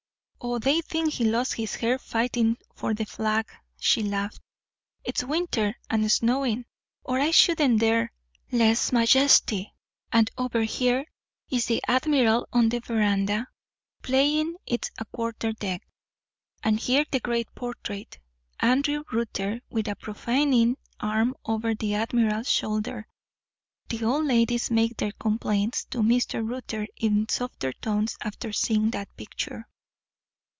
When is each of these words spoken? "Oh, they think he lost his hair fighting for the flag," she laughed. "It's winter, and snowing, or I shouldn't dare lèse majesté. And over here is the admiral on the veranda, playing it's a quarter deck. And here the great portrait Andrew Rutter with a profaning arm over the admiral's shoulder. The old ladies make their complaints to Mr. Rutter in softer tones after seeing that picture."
"Oh, 0.43 0.57
they 0.57 0.81
think 0.81 1.13
he 1.13 1.25
lost 1.25 1.53
his 1.53 1.75
hair 1.75 1.99
fighting 1.99 2.57
for 2.73 2.95
the 2.95 3.05
flag," 3.05 3.47
she 3.79 4.01
laughed. 4.01 4.41
"It's 5.03 5.23
winter, 5.23 5.75
and 5.87 6.11
snowing, 6.11 6.65
or 7.03 7.19
I 7.19 7.29
shouldn't 7.29 7.79
dare 7.79 8.11
lèse 8.51 8.91
majesté. 8.91 9.67
And 10.11 10.31
over 10.39 10.63
here 10.63 11.05
is 11.51 11.67
the 11.67 11.79
admiral 11.87 12.47
on 12.51 12.69
the 12.69 12.79
veranda, 12.79 13.49
playing 14.01 14.55
it's 14.65 14.89
a 14.97 15.05
quarter 15.05 15.53
deck. 15.53 15.87
And 16.63 16.79
here 16.79 17.05
the 17.11 17.19
great 17.19 17.53
portrait 17.53 18.17
Andrew 18.59 19.03
Rutter 19.13 19.61
with 19.69 19.87
a 19.87 19.95
profaning 19.95 20.75
arm 20.99 21.35
over 21.45 21.75
the 21.75 21.93
admiral's 21.93 22.49
shoulder. 22.49 23.07
The 23.89 24.03
old 24.03 24.25
ladies 24.25 24.71
make 24.71 24.97
their 24.97 25.11
complaints 25.11 25.83
to 25.91 25.99
Mr. 25.99 26.41
Rutter 26.43 26.87
in 26.97 27.29
softer 27.29 27.73
tones 27.73 28.17
after 28.21 28.51
seeing 28.51 28.89
that 28.89 29.15
picture." 29.15 29.67